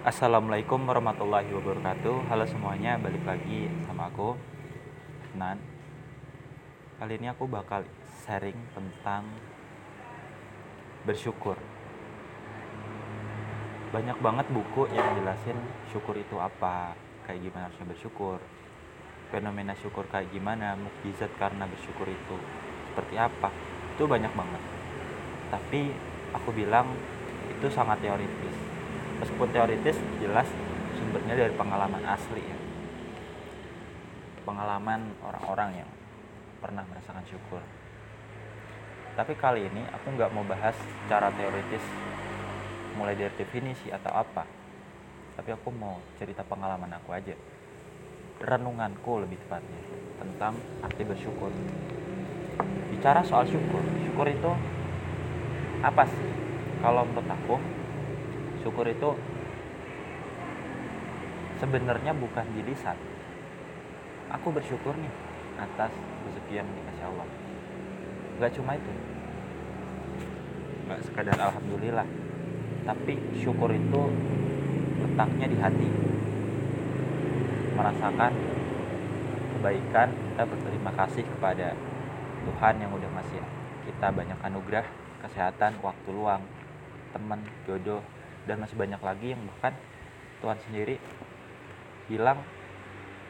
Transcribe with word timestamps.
Assalamualaikum 0.00 0.88
warahmatullahi 0.88 1.52
wabarakatuh. 1.52 2.32
Halo 2.32 2.48
semuanya, 2.48 2.96
balik 2.96 3.20
lagi 3.20 3.68
sama 3.84 4.08
aku 4.08 4.32
Nan 5.36 5.60
Kali 6.96 7.20
ini 7.20 7.28
aku 7.28 7.44
bakal 7.44 7.84
sharing 8.24 8.56
tentang 8.72 9.28
Bersyukur. 11.04 11.60
Banyak 13.92 14.16
banget 14.24 14.48
buku 14.48 14.88
yang 14.88 15.20
jelasin 15.20 15.60
syukur 15.92 16.16
itu 16.16 16.40
apa 16.40 16.96
Kayak 17.28 17.52
gimana 17.52 17.68
harusnya 17.68 17.92
bersyukur 17.92 18.40
Fenomena 19.28 19.76
syukur 19.76 20.08
kayak 20.08 20.32
gimana 20.32 20.80
Mukjizat 20.80 21.28
karena 21.36 21.68
bersyukur 21.68 22.08
itu 22.08 22.40
Seperti 22.88 23.20
apa. 23.20 23.52
Itu 24.00 24.08
banyak 24.08 24.32
banget. 24.32 24.62
Tapi 25.52 25.92
aku 26.32 26.56
bilang 26.56 26.88
itu 27.52 27.68
sangat 27.68 28.00
teoritis 28.00 28.39
meskipun 29.20 29.48
teoritis 29.52 29.96
jelas 30.18 30.48
sumbernya 30.96 31.36
dari 31.36 31.52
pengalaman 31.54 32.02
asli 32.08 32.42
ya. 32.42 32.58
Pengalaman 34.48 35.14
orang-orang 35.22 35.84
yang 35.84 35.90
pernah 36.58 36.82
merasakan 36.88 37.22
syukur. 37.28 37.60
Tapi 39.14 39.36
kali 39.36 39.68
ini 39.68 39.84
aku 39.92 40.16
nggak 40.16 40.32
mau 40.32 40.42
bahas 40.48 40.74
secara 40.74 41.28
teoritis 41.36 41.84
mulai 42.96 43.14
dari 43.14 43.32
definisi 43.36 43.92
atau 43.92 44.10
apa. 44.16 44.48
Tapi 45.36 45.50
aku 45.52 45.68
mau 45.70 46.00
cerita 46.16 46.40
pengalaman 46.42 46.90
aku 46.96 47.12
aja. 47.12 47.36
Renunganku 48.40 49.20
lebih 49.20 49.36
tepatnya 49.44 49.80
tentang 50.16 50.56
arti 50.80 51.04
bersyukur. 51.04 51.52
Bicara 52.88 53.20
soal 53.24 53.44
syukur 53.44 53.84
syukur 54.20 54.36
itu 54.36 54.52
apa 55.80 56.04
sih? 56.04 56.28
Kalau 56.80 57.04
menurut 57.08 57.28
aku 57.28 57.56
syukur 58.60 58.84
itu 58.88 59.10
sebenarnya 61.60 62.12
bukan 62.16 62.46
di 62.56 62.64
lisan 62.64 62.96
aku 64.30 64.54
bersyukur 64.54 64.94
nih 64.94 65.12
atas 65.58 65.92
rezeki 66.24 66.62
yang 66.62 66.68
dikasih 66.70 67.04
Allah. 67.10 67.26
Gak 68.40 68.52
cuma 68.56 68.72
itu. 68.78 68.92
Gak 70.88 71.00
sekadar 71.04 71.36
alhamdulillah 71.36 72.06
tapi 72.88 73.20
syukur 73.36 73.68
itu 73.74 74.02
letaknya 75.04 75.46
di 75.50 75.58
hati. 75.60 75.88
Merasakan 77.76 78.32
kebaikan 79.58 80.08
kita 80.08 80.42
berterima 80.48 80.92
kasih 80.96 81.24
kepada 81.26 81.76
Tuhan 82.48 82.74
yang 82.80 82.90
udah 82.96 83.10
ngasih 83.20 83.42
kita 83.84 84.08
banyak 84.08 84.38
anugerah 84.40 84.86
kesehatan 85.20 85.76
waktu 85.84 86.08
luang 86.08 86.40
teman 87.12 87.44
jodoh 87.68 88.00
dan 88.48 88.56
masih 88.60 88.76
banyak 88.76 89.00
lagi 89.00 89.26
yang 89.36 89.42
bahkan 89.44 89.74
Tuhan 90.40 90.58
sendiri 90.68 90.96
bilang 92.08 92.40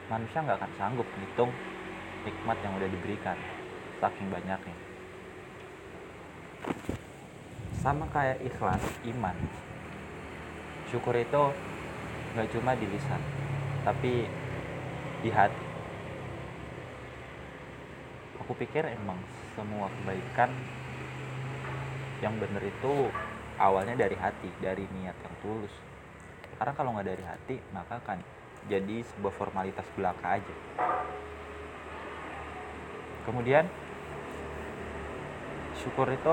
manusia 0.06 0.42
nggak 0.42 0.58
akan 0.58 0.72
sanggup 0.78 1.06
menghitung 1.14 1.50
nikmat 2.26 2.58
yang 2.62 2.72
udah 2.76 2.88
diberikan 2.90 3.38
saking 4.00 4.28
banyaknya. 4.32 4.76
Sama 7.80 8.04
kayak 8.12 8.44
ikhlas 8.44 8.84
iman. 9.08 9.36
Syukur 10.92 11.16
itu 11.16 11.42
nggak 12.36 12.50
cuma 12.52 12.76
di 12.76 12.86
lisan 12.88 13.22
tapi 13.82 14.28
di 15.20 15.30
hati. 15.32 15.66
Aku 18.44 18.52
pikir 18.58 18.84
emang 18.84 19.16
semua 19.54 19.86
kebaikan 20.00 20.50
yang 22.20 22.36
bener 22.36 22.60
itu 22.60 23.08
awalnya 23.60 23.92
dari 23.92 24.16
hati 24.16 24.48
dari 24.64 24.88
niat 24.88 25.12
yang 25.20 25.36
tulus. 25.44 25.74
Karena 26.56 26.72
kalau 26.72 26.96
nggak 26.96 27.08
dari 27.12 27.24
hati 27.28 27.56
maka 27.76 28.00
akan 28.00 28.18
jadi 28.72 29.04
sebuah 29.04 29.34
formalitas 29.36 29.84
belaka 29.92 30.40
aja. 30.40 30.54
Kemudian 33.28 33.68
syukur 35.76 36.08
itu 36.08 36.32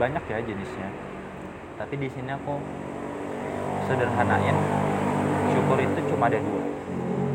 banyak 0.00 0.24
ya 0.24 0.40
jenisnya. 0.40 0.88
Tapi 1.76 1.94
di 2.00 2.08
sini 2.08 2.32
aku 2.32 2.56
sederhanain 3.84 4.56
syukur 5.52 5.76
itu 5.76 6.00
cuma 6.08 6.32
ada 6.32 6.40
dua. 6.40 6.64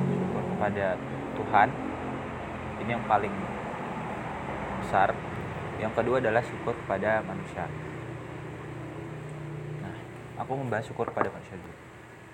Syukur 0.10 0.44
kepada 0.58 0.86
Tuhan 1.38 1.70
ini 2.82 2.90
yang 2.90 3.06
paling 3.06 3.34
besar. 4.82 5.14
Yang 5.78 5.94
kedua 5.94 6.18
adalah 6.18 6.42
syukur 6.42 6.74
kepada 6.74 7.22
manusia 7.22 7.70
aku 10.48 10.56
membahas 10.56 10.88
syukur 10.88 11.12
kepada 11.12 11.28
manusia 11.28 11.60
dulu. 11.60 11.76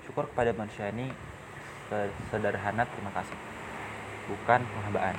Syukur 0.05 0.29
kepada 0.29 0.53
manusia 0.53 0.85
ini 0.93 1.09
sederhana 2.29 2.85
terima 2.85 3.09
kasih 3.09 3.33
bukan 4.29 4.61
penghambaan. 4.69 5.17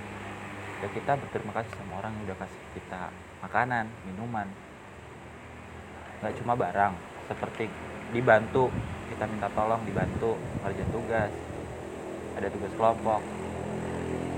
Ya 0.78 0.87
kita 0.94 1.19
berterima 1.19 1.59
kasih 1.59 1.75
sama 1.75 1.99
orang 1.99 2.15
yang 2.15 2.31
udah 2.31 2.38
kasih 2.47 2.60
kita 2.78 3.10
makanan 3.43 3.91
minuman. 4.06 4.47
Nggak 6.22 6.38
cuma 6.38 6.54
barang 6.54 6.94
seperti 7.27 7.66
dibantu 8.15 8.71
kita 9.10 9.27
minta 9.27 9.50
tolong 9.50 9.83
dibantu 9.83 10.38
ngerjain 10.62 10.87
tugas 10.94 11.34
ada 12.38 12.47
tugas 12.47 12.72
kelompok. 12.78 13.21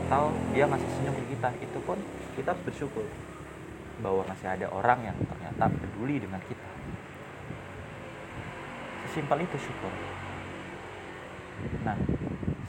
Atau 0.08 0.32
dia 0.56 0.64
ngasih 0.64 0.88
senyum 0.96 1.12
ke 1.12 1.36
kita 1.36 1.52
itu 1.60 1.78
pun 1.84 2.00
kita 2.40 2.56
harus 2.56 2.64
bersyukur 2.64 3.04
bahwa 4.00 4.24
masih 4.32 4.48
ada 4.48 4.64
orang 4.72 5.12
yang 5.12 5.16
ternyata 5.28 5.68
peduli 5.76 6.24
dengan 6.24 6.40
kita 6.48 6.55
sesimpel 9.16 9.48
itu 9.48 9.56
syukur. 9.56 9.88
Nah 11.88 11.96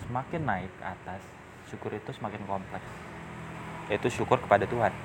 semakin 0.08 0.48
naik 0.48 0.72
ke 0.80 0.86
atas 0.88 1.20
syukur 1.68 1.92
itu 1.92 2.08
semakin 2.16 2.40
kompleks. 2.48 2.88
Yaitu 3.92 4.08
syukur 4.08 4.40
kepada 4.40 4.64
Tuhan. 4.64 4.96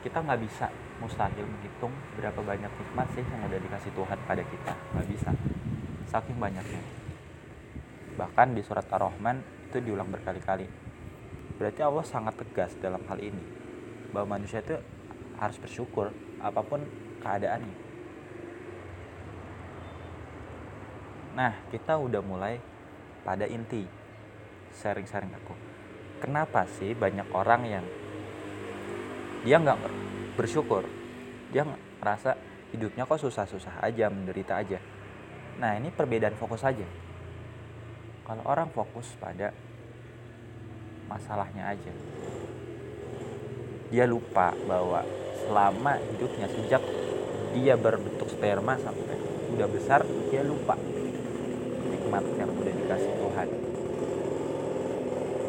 Kita 0.00 0.24
nggak 0.24 0.40
bisa 0.40 0.72
mustahil 0.96 1.44
menghitung 1.44 1.92
berapa 2.16 2.40
banyak 2.40 2.72
nikmat 2.72 3.04
sih 3.12 3.20
yang 3.20 3.44
udah 3.44 3.60
dikasih 3.60 3.92
Tuhan 3.92 4.18
pada 4.24 4.40
kita. 4.40 4.72
Nggak 4.96 5.06
bisa. 5.12 5.30
Saking 6.08 6.40
banyaknya. 6.40 6.80
Bahkan 8.16 8.48
di 8.56 8.64
surat 8.64 8.88
ar-Rahman 8.88 9.44
itu 9.68 9.76
diulang 9.76 10.08
berkali-kali. 10.08 10.72
Berarti 11.60 11.84
Allah 11.84 12.04
sangat 12.08 12.40
tegas 12.40 12.72
dalam 12.80 13.04
hal 13.12 13.20
ini. 13.20 13.44
Bahwa 14.08 14.40
manusia 14.40 14.64
itu 14.64 14.72
harus 15.36 15.60
bersyukur 15.60 16.16
apa 16.40 16.64
pun 16.64 16.80
keadaannya 17.20 17.81
Nah, 21.32 21.64
kita 21.72 21.96
udah 21.96 22.20
mulai 22.20 22.60
pada 23.24 23.48
inti 23.48 23.88
sharing-sharing 24.76 25.32
aku. 25.32 25.54
Kenapa 26.20 26.68
sih 26.76 26.92
banyak 26.92 27.28
orang 27.32 27.62
yang 27.64 27.86
dia 29.42 29.56
nggak 29.58 29.80
bersyukur, 30.36 30.84
dia 31.50 31.64
ngerasa 31.64 32.36
hidupnya 32.70 33.08
kok 33.08 33.20
susah-susah 33.20 33.80
aja, 33.80 34.12
menderita 34.12 34.60
aja. 34.60 34.78
Nah, 35.56 35.76
ini 35.76 35.88
perbedaan 35.88 36.36
fokus 36.36 36.62
aja. 36.62 36.84
Kalau 38.22 38.44
orang 38.46 38.68
fokus 38.70 39.08
pada 39.18 39.50
masalahnya 41.08 41.74
aja, 41.74 41.92
dia 43.90 44.04
lupa 44.04 44.54
bahwa 44.68 45.02
selama 45.42 45.98
hidupnya 46.12 46.46
sejak 46.48 46.80
dia 47.52 47.74
berbentuk 47.76 48.30
sperma 48.30 48.78
sampai 48.80 49.16
udah 49.52 49.68
besar, 49.68 50.00
dia 50.32 50.40
lupa 50.40 50.78
nikmat 52.12 52.28
yang 52.36 52.52
udah 52.52 52.74
dikasih 52.76 53.12
Tuhan. 53.16 53.48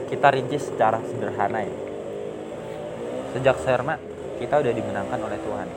Kita 0.07 0.28
rinci 0.31 0.57
secara 0.63 0.97
sederhana 1.03 1.59
ya. 1.59 1.75
Sejak 3.35 3.59
sperma 3.59 4.00
kita 4.40 4.63
udah 4.63 4.72
dimenangkan 4.72 5.19
oleh 5.19 5.40
Tuhan. 5.44 5.68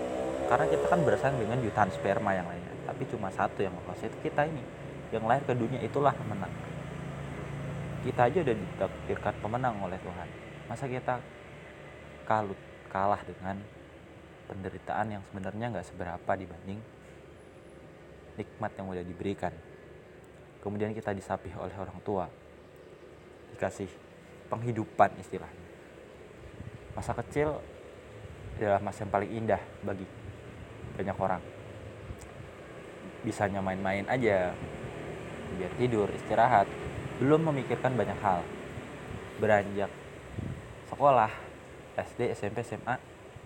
Karena 0.47 0.67
kita 0.71 0.85
kan 0.87 1.01
bersaing 1.03 1.43
dengan 1.43 1.59
jutaan 1.59 1.91
sperma 1.91 2.39
yang 2.39 2.47
lainnya. 2.47 2.71
Tapi 2.87 3.03
cuma 3.11 3.35
satu 3.35 3.67
yang 3.67 3.75
lolos 3.75 3.99
itu 3.99 4.15
kita 4.23 4.47
ini. 4.47 4.63
Yang 5.11 5.25
lahir 5.27 5.43
ke 5.43 5.55
dunia 5.59 5.83
itulah 5.83 6.15
pemenang. 6.15 6.55
Kita 8.07 8.31
aja 8.31 8.39
udah 8.47 8.55
ditakdirkan 8.55 9.35
pemenang 9.43 9.75
oleh 9.83 9.99
Tuhan. 9.99 10.29
Masa 10.71 10.87
kita 10.87 11.19
kalut 12.31 12.59
kalah 12.87 13.19
dengan 13.27 13.59
penderitaan 14.47 15.19
yang 15.19 15.23
sebenarnya 15.27 15.67
nggak 15.75 15.87
seberapa 15.91 16.33
dibanding 16.39 16.79
nikmat 18.39 18.71
yang 18.79 18.87
udah 18.87 19.03
diberikan 19.03 19.51
kemudian 20.67 20.91
kita 20.91 21.15
disapih 21.15 21.55
oleh 21.55 21.79
orang 21.79 21.95
tua. 22.03 22.27
Dikasih 23.55 23.87
penghidupan 24.51 25.15
istilahnya. 25.23 25.63
Masa 26.99 27.15
kecil 27.23 27.63
adalah 28.59 28.83
masa 28.83 29.07
yang 29.07 29.15
paling 29.15 29.31
indah 29.31 29.63
bagi 29.87 30.03
banyak 30.99 31.15
orang. 31.23 31.39
Bisanya 33.23 33.63
main-main 33.63 34.11
aja 34.11 34.59
biar 35.55 35.73
tidur 35.79 36.11
istirahat. 36.11 36.67
Belum 37.23 37.47
memikirkan 37.47 37.95
banyak 37.95 38.19
hal. 38.19 38.43
Beranjak 39.39 39.93
sekolah 40.91 41.31
SD 41.95 42.35
SMP 42.35 42.67
SMA 42.67 42.99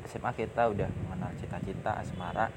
SMA 0.09 0.33
kita 0.33 0.73
udah 0.73 0.89
mengenal 1.05 1.37
cita-cita 1.37 2.01
asmara. 2.01 2.49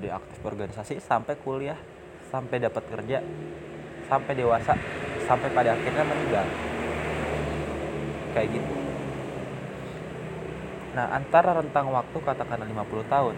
Udah 0.00 0.16
aktif 0.16 0.40
organisasi 0.40 0.96
sampai 1.04 1.36
kuliah 1.44 1.76
sampai 2.30 2.62
dapat 2.62 2.82
kerja 2.86 3.18
sampai 4.06 4.32
dewasa 4.34 4.74
sampai 5.26 5.48
pada 5.54 5.74
akhirnya 5.74 6.02
meninggal. 6.02 6.46
Kayak 8.34 8.48
gitu. 8.58 8.74
Nah 10.94 11.06
antara 11.14 11.54
rentang 11.54 11.90
waktu 11.94 12.18
katakanlah 12.18 12.66
50 12.66 13.06
tahun 13.06 13.34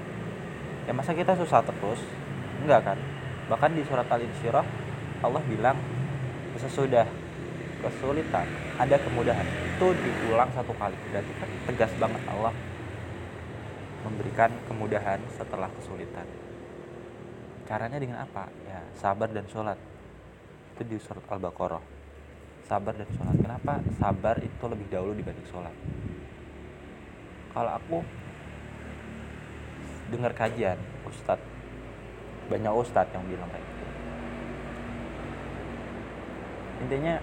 ya 0.88 0.92
masa 0.96 1.12
kita 1.12 1.36
susah 1.36 1.60
terus? 1.64 2.00
Enggak 2.64 2.92
kan? 2.92 2.98
Bahkan 3.52 3.70
di 3.76 3.82
surat 3.84 4.08
al-insyirah 4.08 4.64
Allah 5.20 5.42
bilang 5.44 5.76
sesudah 6.56 7.04
kesulitan 7.84 8.48
ada 8.80 8.96
kemudahan. 8.96 9.44
Itu 9.76 9.92
diulang 9.92 10.48
satu 10.56 10.72
kali. 10.76 10.96
Berarti 11.12 11.32
kan 11.36 11.50
tegas 11.68 11.92
banget 12.00 12.22
Allah 12.32 12.54
memberikan 14.02 14.50
kemudahan 14.66 15.20
setelah 15.36 15.70
kesulitan 15.78 16.26
caranya 17.66 17.98
dengan 17.98 18.22
apa? 18.22 18.50
Ya 18.66 18.80
sabar 18.98 19.28
dan 19.30 19.46
sholat. 19.50 19.78
Itu 20.74 20.82
di 20.86 20.96
surat 20.98 21.24
al-baqarah. 21.28 21.82
Sabar 22.66 22.94
dan 22.96 23.08
sholat. 23.14 23.36
Kenapa? 23.38 23.82
Sabar 23.98 24.36
itu 24.40 24.64
lebih 24.66 24.86
dahulu 24.90 25.12
dibanding 25.14 25.48
sholat. 25.50 25.74
Kalau 27.52 27.72
aku 27.76 27.98
dengar 30.12 30.32
kajian 30.36 30.76
ustadz 31.08 31.44
banyak 32.52 32.72
ustadz 32.72 33.12
yang 33.16 33.24
bilang 33.28 33.48
kayak 33.48 33.64
gitu. 33.64 33.84
Intinya 36.84 37.14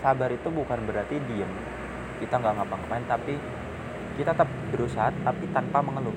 sabar 0.00 0.28
itu 0.32 0.48
bukan 0.52 0.78
berarti 0.84 1.16
diem. 1.24 1.48
Kita 2.20 2.40
nggak 2.40 2.54
ngapa-ngapain 2.60 3.04
tapi 3.08 3.34
kita 4.14 4.32
tetap 4.32 4.48
berusaha 4.72 5.08
tapi 5.24 5.44
tanpa 5.52 5.80
mengeluh. 5.80 6.16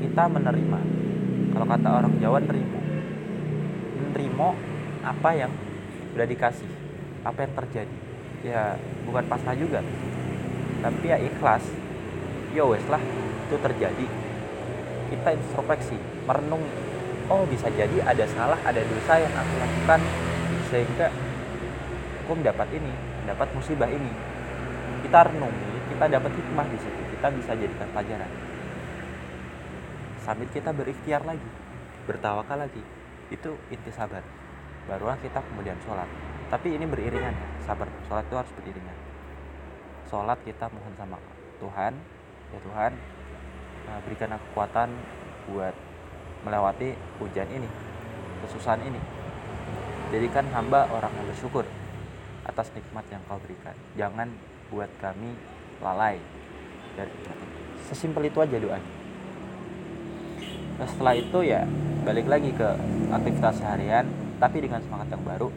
Kita 0.00 0.28
menerima. 0.28 0.80
Kalau 1.56 1.66
kata 1.66 1.88
orang 1.88 2.12
Jawa 2.20 2.38
nerimo 4.16 4.56
apa 5.04 5.36
yang 5.36 5.52
udah 6.16 6.24
dikasih 6.24 6.64
apa 7.20 7.44
yang 7.44 7.52
terjadi. 7.52 7.96
Ya 8.40 8.80
bukan 9.04 9.28
pasrah 9.28 9.52
juga. 9.52 9.84
Tapi 10.80 11.04
ya 11.04 11.20
ikhlas. 11.20 11.60
Ya 12.56 12.64
wes 12.64 12.80
lah 12.88 13.04
itu 13.44 13.60
terjadi. 13.60 14.06
Kita 15.12 15.28
introspeksi 15.36 16.00
merenung 16.24 16.64
oh 17.28 17.44
bisa 17.44 17.68
jadi 17.68 18.00
ada 18.00 18.24
salah 18.32 18.56
ada 18.64 18.80
dosa 18.80 19.20
yang 19.20 19.34
aku 19.36 19.54
lakukan 19.60 20.00
sehingga 20.72 21.12
aku 22.24 22.32
mendapat 22.40 22.72
ini 22.72 22.92
mendapat 23.20 23.52
musibah 23.52 23.90
ini. 23.92 24.08
Kita 25.04 25.28
renungi 25.28 25.92
kita 25.92 26.04
dapat 26.08 26.32
hikmah 26.32 26.66
di 26.72 26.78
situ 26.80 27.00
kita 27.12 27.28
bisa 27.36 27.52
jadikan 27.52 27.88
pelajaran. 27.92 28.32
Sambil 30.24 30.48
kita 30.50 30.72
berikhtiar 30.72 31.22
lagi 31.28 31.50
bertawakal 32.08 32.64
lagi 32.64 32.82
itu 33.30 33.50
inti 33.70 33.90
sabar. 33.90 34.22
Barulah 34.86 35.18
kita 35.18 35.42
kemudian 35.42 35.74
sholat. 35.82 36.06
Tapi 36.46 36.78
ini 36.78 36.86
beriringan 36.86 37.34
ya. 37.34 37.46
Sabar. 37.66 37.90
Sholat 38.06 38.24
itu 38.26 38.36
harus 38.38 38.52
beriringan. 38.54 38.96
Sholat 40.06 40.38
kita 40.46 40.70
mohon 40.70 40.94
sama 40.94 41.18
Tuhan. 41.58 41.92
Ya 42.54 42.58
Tuhan 42.62 42.92
nah, 43.90 43.98
berikan 44.06 44.38
kekuatan 44.38 44.88
buat 45.50 45.74
melewati 46.46 46.94
hujan 47.18 47.48
ini 47.50 47.66
kesusahan 48.46 48.78
ini. 48.86 49.00
Jadikan 50.14 50.46
hamba 50.54 50.86
orang 50.94 51.10
yang 51.18 51.26
bersyukur 51.26 51.66
atas 52.46 52.70
nikmat 52.78 53.02
yang 53.10 53.18
kau 53.26 53.42
berikan. 53.42 53.74
Jangan 53.98 54.30
buat 54.70 54.90
kami 55.02 55.34
lalai. 55.82 56.22
Dari 56.94 57.10
sesimpel 57.90 58.30
itu 58.30 58.38
aja 58.38 58.56
doanya 58.56 58.95
nah, 60.78 60.86
setelah 60.88 61.14
itu 61.16 61.38
ya 61.42 61.64
balik 62.06 62.26
lagi 62.30 62.50
ke 62.54 62.68
aktivitas 63.10 63.58
seharian 63.58 64.06
tapi 64.38 64.62
dengan 64.62 64.80
semangat 64.84 65.10
yang 65.10 65.24
baru 65.24 65.48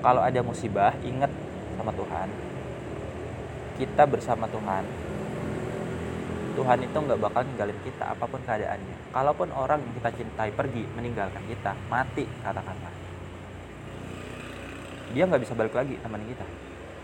kalau 0.00 0.22
ada 0.22 0.40
musibah 0.42 0.92
ingat 1.06 1.30
sama 1.76 1.92
Tuhan 1.92 2.28
kita 3.76 4.02
bersama 4.08 4.44
Tuhan 4.48 4.84
Tuhan 6.56 6.80
itu 6.80 6.96
nggak 6.96 7.20
bakal 7.20 7.44
ninggalin 7.44 7.76
kita 7.84 8.16
apa 8.16 8.24
pun 8.24 8.40
keadaannya. 8.40 9.12
Kalaupun 9.12 9.52
orang 9.52 9.76
yang 9.76 9.92
kita 10.00 10.10
cintai 10.16 10.48
pergi 10.56 10.88
meninggalkan 10.96 11.44
kita, 11.44 11.76
mati 11.92 12.24
katakanlah. 12.40 12.94
Dia 15.12 15.28
nggak 15.28 15.44
bisa 15.44 15.52
balik 15.52 15.76
lagi 15.76 16.00
teman 16.00 16.24
kita. 16.24 16.48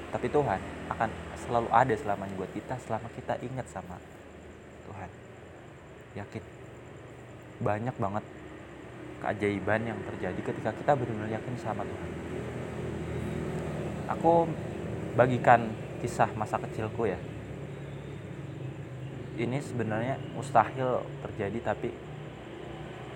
Tapi 0.09 0.27
Tuhan 0.33 0.61
akan 0.89 1.09
selalu 1.37 1.69
ada 1.69 1.95
selamanya 2.01 2.35
buat 2.41 2.53
kita 2.57 2.81
selama 2.81 3.09
kita 3.13 3.37
ingat 3.45 3.69
sama 3.69 4.01
Tuhan. 4.89 5.11
Yakin. 6.17 6.62
Banyak 7.63 7.95
banget 7.97 8.25
keajaiban 9.23 9.87
yang 9.87 9.99
terjadi 10.03 10.41
ketika 10.43 10.71
kita 10.75 10.93
benar-benar 10.99 11.31
yakin 11.39 11.55
sama 11.63 11.87
Tuhan. 11.87 12.11
Aku 14.19 14.51
bagikan 15.15 15.71
kisah 16.03 16.29
masa 16.35 16.59
kecilku 16.59 17.07
ya 17.07 17.17
ini 19.41 19.59
sebenarnya 19.65 20.21
mustahil 20.37 21.01
terjadi 21.25 21.73
tapi 21.73 21.89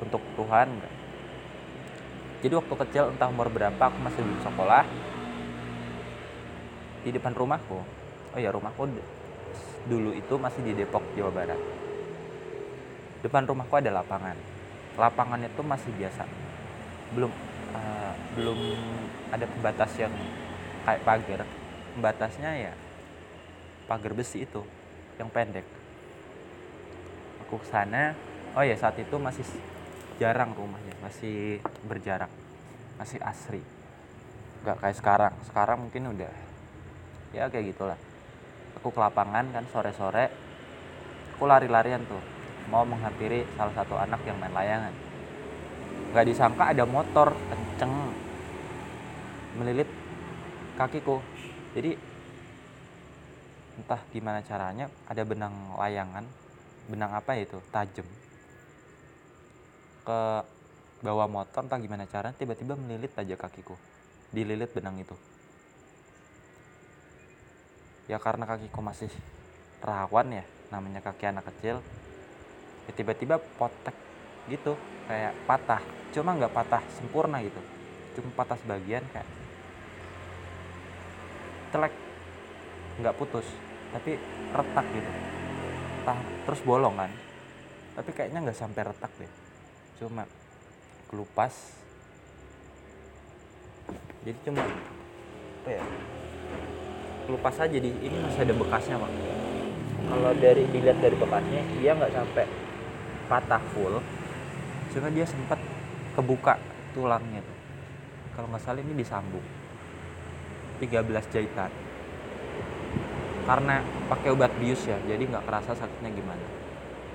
untuk 0.01 0.21
Tuhan 0.37 0.67
enggak. 0.73 0.95
Jadi 2.41 2.55
waktu 2.57 2.75
kecil 2.87 3.05
entah 3.13 3.29
umur 3.29 3.49
berapa 3.49 3.81
aku 3.81 3.99
masih 4.01 4.23
di 4.25 4.37
sekolah 4.41 4.85
di 7.05 7.11
depan 7.13 7.33
rumahku. 7.33 7.81
Oh 8.37 8.39
ya 8.39 8.53
rumahku 8.53 8.89
dulu 9.89 10.11
itu 10.13 10.35
masih 10.37 10.61
di 10.65 10.73
Depok 10.77 11.05
Jawa 11.17 11.33
Barat. 11.33 11.61
Depan 13.27 13.43
rumahku 13.43 13.75
ada 13.75 13.91
lapangan. 13.91 14.39
Lapangan 14.95 15.43
itu 15.43 15.61
masih 15.67 15.91
biasa. 15.99 16.23
Belum 17.11 17.35
uh, 17.75 18.15
belum 18.39 18.59
ada 19.35 19.45
pembatas 19.51 19.91
yang 19.99 20.15
kayak 20.87 21.03
pagar. 21.03 21.43
Pembatasnya 21.99 22.71
ya 22.71 22.73
pagar 23.87 24.13
besi 24.13 24.43
itu 24.43 24.63
yang 25.17 25.31
pendek 25.31 25.65
aku 27.47 27.63
ke 27.63 27.67
sana 27.71 28.13
oh 28.59 28.67
ya 28.67 28.75
saat 28.75 28.99
itu 28.99 29.15
masih 29.17 29.47
jarang 30.19 30.51
rumahnya 30.59 30.93
masih 31.01 31.63
berjarak 31.87 32.29
masih 32.99 33.23
asri 33.23 33.63
nggak 34.67 34.77
kayak 34.83 34.97
sekarang 34.99 35.35
sekarang 35.47 35.79
mungkin 35.87 36.11
udah 36.19 36.33
ya 37.31 37.47
kayak 37.47 37.71
gitulah 37.71 37.99
aku 38.75 38.91
ke 38.91 38.99
lapangan 38.99 39.47
kan 39.55 39.65
sore-sore 39.71 40.27
aku 41.39 41.45
lari-larian 41.47 42.03
tuh 42.11 42.19
mau 42.71 42.83
menghampiri 42.83 43.47
salah 43.55 43.75
satu 43.75 43.95
anak 43.95 44.21
yang 44.27 44.37
main 44.39 44.53
layangan. 44.53 44.95
Nggak 46.13 46.27
disangka 46.27 46.73
ada 46.73 46.85
motor 46.87 47.35
kenceng 47.51 47.93
melilit 49.59 49.89
kakiku. 50.79 51.23
Jadi 51.77 51.97
entah 53.77 54.01
gimana 54.09 54.41
caranya 54.41 54.89
ada 55.05 55.23
benang 55.23 55.53
layangan 55.77 56.25
benang 56.89 57.13
apa 57.13 57.37
ya 57.37 57.45
itu 57.45 57.61
tajam 57.69 58.09
ke 60.07 60.21
bawah 61.05 61.29
motor 61.29 61.67
entah 61.67 61.77
gimana 61.77 62.09
cara 62.09 62.33
tiba-tiba 62.33 62.73
melilit 62.73 63.13
aja 63.19 63.37
kakiku 63.37 63.77
dililit 64.33 64.73
benang 64.73 64.97
itu. 64.97 65.13
Ya 68.07 68.23
karena 68.23 68.47
kakiku 68.47 68.81
masih 68.81 69.11
rawan 69.83 70.31
ya 70.31 70.45
namanya 70.73 71.05
kaki 71.05 71.27
anak 71.29 71.45
kecil 71.53 71.83
ya 72.87 72.93
tiba-tiba 72.95 73.43
potek 73.59 73.95
gitu 74.47 74.79
kayak 75.11 75.35
patah. 75.47 75.83
Cuma 76.15 76.35
nggak 76.39 76.55
patah 76.55 76.83
sempurna 76.97 77.43
gitu. 77.43 77.61
Cuma 78.19 78.31
patah 78.33 78.59
sebagian 78.63 79.05
kayak 79.11 79.29
telek. 81.75 81.95
Nggak 83.03 83.17
putus 83.19 83.47
tapi 83.93 84.19
retak 84.55 84.87
gitu. 84.95 85.11
Patah 86.03 86.19
terus 86.47 86.61
bolong 86.63 86.95
kan. 86.95 87.11
Tapi 87.97 88.11
kayaknya 88.13 88.51
nggak 88.51 88.59
sampai 88.59 88.83
retak 88.87 89.13
deh. 89.19 89.33
Cuma 89.99 90.25
kelupas. 91.11 91.55
Jadi 94.27 94.39
cuma 94.43 94.63
apa 95.67 95.71
ya 95.71 95.85
kelupas 97.27 97.59
aja 97.59 97.79
di 97.79 97.91
ini 97.91 98.17
masih 98.23 98.47
ada 98.47 98.55
bekasnya 98.55 98.97
pak. 99.03 99.13
Kalau 100.07 100.33
dari 100.39 100.63
dilihat 100.71 100.99
dari 101.03 101.17
bekasnya 101.19 101.63
dia 101.83 101.91
nggak 101.95 102.15
sampai 102.15 102.47
patah 103.27 103.63
full 103.75 104.01
cuma 104.95 105.13
dia 105.13 105.27
sempat 105.29 105.61
kebuka 106.17 106.57
tulangnya 106.97 107.45
tuh. 107.45 107.59
Kalau 108.33 108.49
nggak 108.49 108.63
salah 108.65 108.81
ini 108.81 108.97
disambung. 108.97 109.45
13 110.81 111.33
jahitan. 111.33 111.73
Karena 113.45 113.85
pakai 114.09 114.29
obat 114.33 114.53
bius 114.57 114.89
ya 114.89 114.97
jadi 115.05 115.21
nggak 115.21 115.45
kerasa 115.45 115.77
sakitnya 115.77 116.11
gimana. 116.17 116.47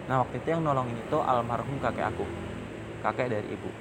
Nah 0.06 0.22
waktu 0.22 0.38
itu 0.42 0.48
yang 0.54 0.62
nolongin 0.62 0.98
itu 0.98 1.18
almarhum 1.18 1.78
kakek 1.82 2.14
aku. 2.14 2.26
Kakek 3.02 3.28
dari 3.34 3.48
ibu. 3.50 3.72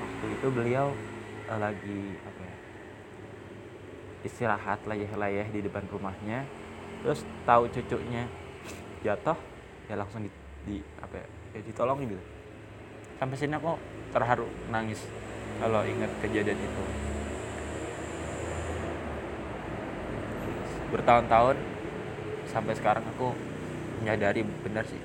Waktu 0.00 0.26
itu 0.40 0.46
beliau 0.48 0.92
uh, 1.48 1.60
lagi 1.60 2.16
apa 2.24 2.40
ya 2.40 2.56
istirahat 4.20 4.80
layeh-layeh 4.84 5.48
di 5.52 5.60
depan 5.64 5.84
rumahnya. 5.88 6.44
Terus 7.00 7.24
tahu 7.48 7.68
cucunya 7.72 8.28
jatuh 9.00 9.36
ya 9.88 9.96
langsung 9.96 10.28
di, 10.28 10.30
di 10.64 10.82
apa 11.00 11.14
ya, 11.20 11.26
ya 11.56 11.60
ditolongin 11.64 12.12
gitu. 12.12 12.24
Sampai 13.20 13.36
sini 13.36 13.54
aku 13.56 13.76
terharu 14.10 14.48
nangis 14.72 15.04
kalau 15.60 15.84
ingat 15.84 16.10
kejadian 16.24 16.56
itu. 16.56 16.84
Bertahun-tahun 20.90 21.56
sampai 22.50 22.74
sekarang 22.74 23.04
aku 23.16 23.36
menyadari 24.02 24.42
benar 24.64 24.84
sih. 24.88 25.00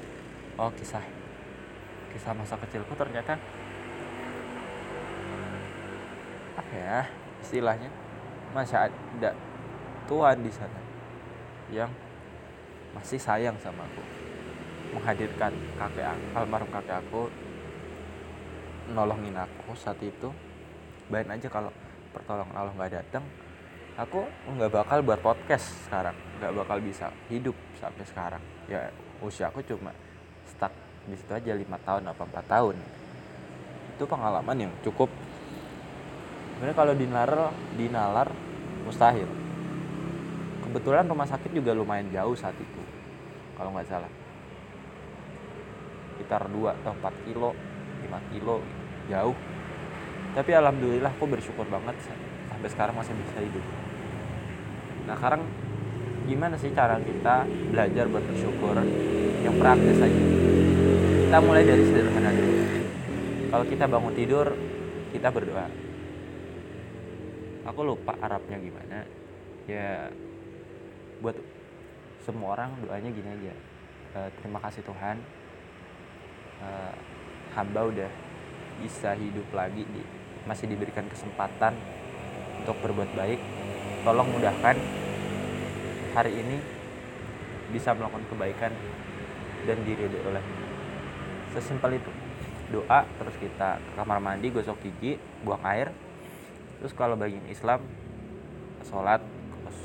Oh 0.56 0.72
kisah 0.72 1.04
kisah 2.16 2.32
masa 2.32 2.56
kecilku 2.56 2.96
ternyata 2.96 3.36
apa 6.56 6.74
ya 6.74 7.04
istilahnya 7.44 7.92
masih 8.56 8.80
ada 8.80 9.36
Tuhan 10.08 10.40
di 10.40 10.48
sana 10.48 10.80
yang 11.68 11.92
masih 12.96 13.20
sayang 13.20 13.60
sama 13.60 13.84
aku 13.84 14.25
menghadirkan 14.96 15.52
kakek 15.76 16.08
almarhum 16.32 16.72
kakek 16.72 17.04
aku 17.04 17.28
nolongin 18.96 19.36
aku 19.36 19.76
saat 19.76 20.00
itu. 20.00 20.32
Bayangin 21.12 21.38
aja 21.38 21.48
kalau 21.52 21.70
pertolongan 22.16 22.56
Allah 22.56 22.74
nggak 22.74 22.94
datang 22.96 23.26
aku 24.00 24.26
nggak 24.56 24.72
bakal 24.72 25.04
buat 25.04 25.20
podcast 25.20 25.68
sekarang. 25.86 26.16
Nggak 26.40 26.54
bakal 26.64 26.78
bisa 26.80 27.12
hidup 27.28 27.54
sampai 27.78 28.06
sekarang. 28.08 28.44
Ya 28.72 28.90
usia 29.20 29.52
aku 29.52 29.60
cuma 29.68 29.92
stuck 30.48 30.72
di 31.06 31.14
situ 31.20 31.32
aja 31.36 31.52
lima 31.54 31.78
tahun 31.84 32.08
apa 32.10 32.24
empat 32.24 32.46
tahun. 32.48 32.76
Itu 34.00 34.04
pengalaman 34.08 34.58
yang 34.58 34.74
cukup. 34.82 35.12
Sebenarnya 36.56 36.78
kalau 36.78 36.94
dinalar 36.96 37.52
dinalar 37.76 38.28
mustahil. 38.88 39.28
Kebetulan 40.64 41.08
rumah 41.08 41.28
sakit 41.28 41.52
juga 41.54 41.72
lumayan 41.72 42.10
jauh 42.12 42.36
saat 42.36 42.56
itu 42.58 42.82
kalau 43.56 43.72
nggak 43.72 43.88
salah 43.88 44.25
sekitar 46.16 46.48
2 46.48 46.80
atau 46.80 46.96
4 46.96 47.28
kilo 47.28 47.52
5 48.08 48.32
kilo 48.32 48.64
jauh. 49.12 49.36
Tapi 50.32 50.52
alhamdulillah 50.56 51.12
aku 51.12 51.28
bersyukur 51.28 51.68
banget 51.68 51.96
sampai 52.48 52.70
sekarang 52.72 52.96
masih 52.96 53.12
bisa 53.20 53.44
hidup. 53.44 53.66
Nah 55.06 55.16
sekarang 55.20 55.44
gimana 56.26 56.56
sih 56.56 56.72
cara 56.72 56.98
kita 57.04 57.44
belajar 57.72 58.08
buat 58.08 58.24
bersyukur? 58.24 58.76
Yang 59.44 59.56
praktis 59.60 60.00
aja. 60.00 60.24
Kita 61.28 61.38
mulai 61.44 61.64
dari 61.68 61.84
sederhana 61.84 62.32
dulu. 62.32 62.56
Kalau 63.52 63.66
kita 63.68 63.86
bangun 63.86 64.14
tidur 64.16 64.48
kita 65.12 65.28
berdoa. 65.32 65.68
Aku 67.68 67.80
lupa 67.84 68.16
Arabnya 68.24 68.58
gimana. 68.60 69.04
Ya 69.68 70.10
buat 71.20 71.38
semua 72.26 72.58
orang 72.58 72.76
doanya 72.84 73.10
gini 73.14 73.30
aja. 73.30 73.54
E, 74.16 74.20
terima 74.42 74.60
kasih 74.60 74.82
Tuhan 74.84 75.22
e, 76.60 76.70
hamba 77.56 77.82
udah 77.88 78.12
bisa 78.84 79.16
hidup 79.16 79.48
lagi 79.56 79.88
di, 79.88 80.02
masih 80.44 80.68
diberikan 80.68 81.08
kesempatan 81.08 81.74
untuk 82.64 82.76
berbuat 82.84 83.12
baik. 83.16 83.40
Tolong 84.06 84.30
mudahkan 84.30 84.76
hari 86.14 86.32
ini 86.32 86.58
bisa 87.74 87.92
melakukan 87.92 88.24
kebaikan 88.32 88.72
dan 89.66 89.78
diri 89.84 90.06
oleh. 90.24 90.44
Sesimpel 91.52 91.98
itu. 91.98 92.12
Doa 92.66 93.06
terus 93.22 93.36
kita 93.38 93.78
ke 93.78 93.92
kamar 93.94 94.18
mandi 94.18 94.50
gosok 94.50 94.82
gigi 94.82 95.22
buang 95.46 95.62
air. 95.62 95.94
Terus 96.82 96.94
kalau 96.98 97.14
bagi 97.14 97.38
Islam 97.50 97.82
sholat 98.86 99.22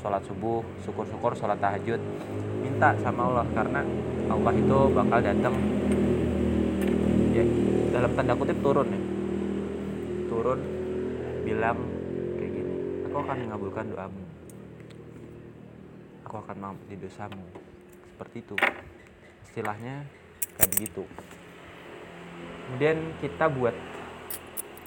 sholat 0.01 0.21
subuh 0.25 0.65
syukur-syukur 0.85 1.37
sholat 1.37 1.61
tahajud. 1.61 2.01
Minta 2.61 2.97
sama 3.01 3.29
Allah 3.29 3.45
karena 3.53 3.81
Allah 4.29 4.53
itu 4.57 4.77
bakal 4.93 5.19
datang 5.21 5.55
dalam 7.91 8.11
tanda 8.15 8.33
kutip 8.39 8.55
turun 8.63 8.87
ya? 8.87 9.01
Turun 10.31 10.59
bilang 11.43 11.79
kayak 12.39 12.51
gini 12.55 12.73
aku 13.03 13.17
akan 13.19 13.37
mengabulkan 13.43 13.85
doamu. 13.91 14.23
Aku 16.23 16.35
akan 16.39 16.55
mengampuni 16.55 16.95
dosamu. 16.95 17.43
Seperti 18.15 18.37
itu. 18.47 18.55
Istilahnya 19.51 20.07
kayak 20.55 20.71
begitu. 20.71 21.03
Kemudian 22.71 22.97
kita 23.19 23.51
buat 23.51 23.75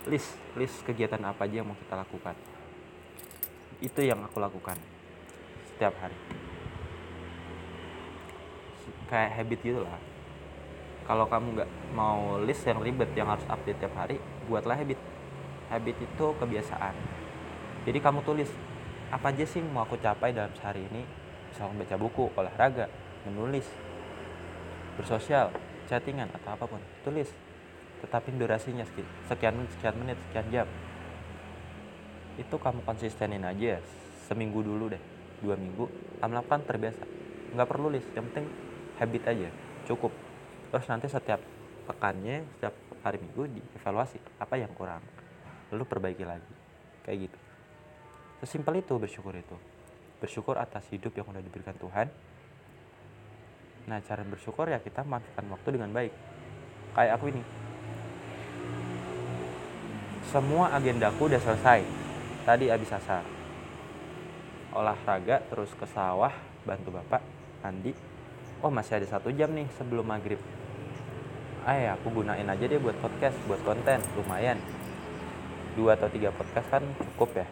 list 0.08 0.40
list 0.56 0.80
kegiatan 0.88 1.20
apa 1.20 1.44
aja 1.44 1.60
yang 1.60 1.68
mau 1.68 1.76
kita 1.76 2.00
lakukan. 2.00 2.32
Itu 3.84 4.00
yang 4.00 4.24
aku 4.24 4.40
lakukan 4.40 4.80
setiap 5.68 5.92
hari. 6.00 6.16
Kayak 9.12 9.30
habit 9.36 9.60
gitu 9.60 9.84
lah 9.84 10.13
kalau 11.04 11.28
kamu 11.28 11.60
nggak 11.60 11.70
mau 11.92 12.40
list 12.40 12.64
yang 12.64 12.80
ribet 12.80 13.12
yang 13.12 13.28
harus 13.28 13.44
update 13.44 13.76
tiap 13.76 13.92
hari 13.92 14.16
buatlah 14.48 14.80
habit. 14.80 14.96
Habit 15.68 15.96
itu 16.00 16.26
kebiasaan. 16.40 16.96
Jadi 17.84 17.98
kamu 18.00 18.24
tulis 18.24 18.48
apa 19.12 19.28
aja 19.28 19.44
sih 19.44 19.60
mau 19.60 19.84
aku 19.84 20.00
capai 20.00 20.32
dalam 20.32 20.48
sehari 20.56 20.80
ini? 20.88 21.04
Misalnya 21.52 21.84
baca 21.84 21.96
buku 22.00 22.24
olahraga 22.34 22.86
menulis 23.28 23.68
bersosial 24.96 25.52
chattingan 25.86 26.32
atau 26.40 26.56
apa 26.56 26.64
pun 26.64 26.80
tulis. 27.04 27.28
Tetapin 28.00 28.36
durasinya 28.36 28.84
sekian 29.28 29.56
menit 29.56 29.70
sekian 29.76 29.96
menit 29.96 30.18
sekian 30.28 30.46
jam. 30.48 30.68
Itu 32.40 32.56
kamu 32.56 32.80
konsistenin 32.84 33.44
aja 33.44 33.80
seminggu 34.24 34.64
dulu 34.64 34.88
deh 34.88 35.00
dua 35.44 35.56
minggu 35.60 35.84
lama-lama 36.24 36.64
terbiasa. 36.64 37.04
Nggak 37.52 37.68
perlu 37.68 37.92
list 37.92 38.08
yang 38.16 38.24
penting 38.32 38.48
habit 38.96 39.22
aja 39.28 39.48
cukup 39.84 40.12
terus 40.74 40.90
nanti 40.90 41.06
setiap 41.06 41.38
pekannya 41.86 42.42
setiap 42.58 42.74
hari 43.06 43.22
minggu 43.22 43.46
dievaluasi 43.46 44.18
apa 44.42 44.58
yang 44.58 44.74
kurang. 44.74 44.98
Lalu 45.70 45.86
perbaiki 45.86 46.26
lagi. 46.26 46.54
Kayak 47.06 47.30
gitu. 47.30 47.38
Sesimpel 48.42 48.82
itu 48.82 48.98
bersyukur 48.98 49.38
itu. 49.38 49.54
Bersyukur 50.18 50.58
atas 50.58 50.82
hidup 50.90 51.14
yang 51.14 51.30
udah 51.30 51.38
diberikan 51.38 51.76
Tuhan. 51.76 52.10
Nah 53.86 54.02
cara 54.02 54.26
bersyukur 54.26 54.66
ya 54.66 54.82
kita 54.82 55.04
manfaatkan 55.06 55.46
waktu 55.52 55.68
dengan 55.78 55.94
baik. 55.94 56.12
Kayak 56.96 57.12
aku 57.20 57.24
ini. 57.30 57.42
Semua 60.32 60.72
agendaku 60.72 61.30
udah 61.30 61.38
selesai. 61.38 61.86
Tadi 62.48 62.66
habis 62.72 62.90
asar. 62.90 63.22
Olahraga 64.74 65.38
terus 65.52 65.70
ke 65.76 65.86
sawah 65.86 66.34
bantu 66.66 66.98
bapak 66.98 67.22
mandi. 67.62 67.94
Oh 68.64 68.72
masih 68.72 68.98
ada 68.98 69.06
satu 69.06 69.28
jam 69.28 69.52
nih 69.52 69.68
sebelum 69.76 70.08
maghrib 70.08 70.40
ya 71.72 71.96
aku 71.96 72.20
gunain 72.20 72.44
aja 72.44 72.64
deh 72.68 72.76
buat 72.76 72.92
podcast 73.00 73.40
buat 73.48 73.64
konten 73.64 74.04
lumayan. 74.20 74.60
Dua 75.72 75.96
atau 75.96 76.12
tiga 76.12 76.28
podcast 76.28 76.68
kan 76.68 76.84
cukup 77.00 77.40
ya. 77.40 77.46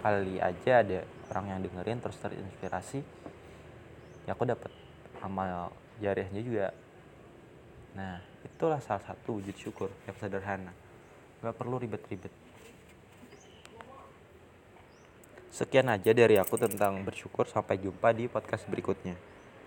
Kali 0.00 0.40
aja 0.40 0.80
ada 0.80 1.04
orang 1.28 1.44
yang 1.52 1.60
dengerin 1.60 2.00
terus 2.00 2.16
terinspirasi 2.18 3.04
ya 4.24 4.32
aku 4.32 4.48
dapat 4.48 4.72
amal 5.20 5.74
jariahnya 6.00 6.40
juga. 6.40 6.68
Nah 7.92 8.24
itulah 8.42 8.80
salah 8.80 9.04
satu 9.04 9.38
wujud 9.38 9.54
syukur 9.60 9.92
yang 10.08 10.16
sederhana. 10.16 10.72
Nggak 11.44 11.56
perlu 11.60 11.76
ribet-ribet. 11.78 12.32
Sekian 15.52 15.92
aja 15.92 16.16
dari 16.16 16.40
aku 16.40 16.56
tentang 16.56 17.04
bersyukur. 17.04 17.44
Sampai 17.44 17.76
jumpa 17.76 18.16
di 18.16 18.24
podcast 18.24 18.64
berikutnya. 18.72 19.14